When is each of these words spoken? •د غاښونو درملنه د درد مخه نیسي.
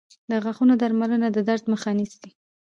•د 0.29 0.31
غاښونو 0.43 0.73
درملنه 0.81 1.27
د 1.31 1.37
درد 1.47 1.63
مخه 1.73 1.91
نیسي. 1.99 2.29